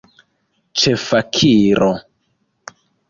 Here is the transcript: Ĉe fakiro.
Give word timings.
Ĉe 0.83 0.93
fakiro. 1.03 1.91